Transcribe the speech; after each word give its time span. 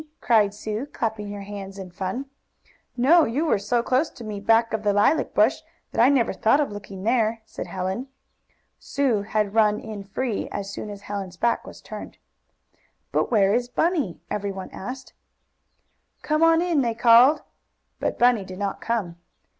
cried 0.19 0.51
Sue, 0.51 0.87
clapping 0.87 1.31
her 1.31 1.43
hands 1.43 1.77
in 1.77 1.91
fun. 1.91 2.25
"No, 2.97 3.23
you 3.23 3.45
were 3.45 3.59
so 3.59 3.83
close 3.83 4.09
to 4.09 4.23
me, 4.23 4.39
back 4.39 4.73
of 4.73 4.81
the 4.81 4.93
lilac 4.93 5.35
bush, 5.35 5.61
that 5.91 6.01
I 6.03 6.09
never 6.09 6.33
thought 6.33 6.59
of 6.59 6.71
looking 6.71 7.03
there," 7.03 7.43
said 7.45 7.67
Helen. 7.67 8.07
Sue 8.79 9.21
had 9.21 9.53
run 9.53 9.79
"in 9.79 10.03
free," 10.03 10.49
as 10.49 10.71
soon 10.71 10.89
as 10.89 11.01
Helen's 11.01 11.37
back 11.37 11.67
was 11.67 11.81
turned. 11.81 12.17
"But 13.11 13.29
where 13.29 13.53
is 13.53 13.69
Bunny?" 13.69 14.19
everyone 14.31 14.71
asked. 14.71 15.13
"Come 16.23 16.41
on 16.41 16.63
in!" 16.63 16.81
they 16.81 16.95
called. 16.95 17.43
But 17.99 18.17
Bunny 18.17 18.43
did 18.43 18.57
not 18.57 18.81
come. 18.81 19.17